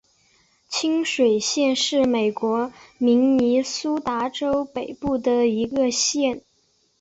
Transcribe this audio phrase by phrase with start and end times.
[0.67, 6.41] 清水县是美国明尼苏达州北部的一个县。